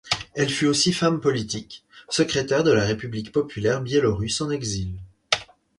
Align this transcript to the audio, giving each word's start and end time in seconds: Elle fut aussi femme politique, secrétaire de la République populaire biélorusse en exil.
Elle 0.33 0.49
fut 0.49 0.65
aussi 0.65 0.93
femme 0.93 1.21
politique, 1.21 1.85
secrétaire 2.09 2.63
de 2.63 2.71
la 2.71 2.83
République 2.83 3.31
populaire 3.31 3.81
biélorusse 3.83 4.41
en 4.41 4.49
exil. 4.49 4.95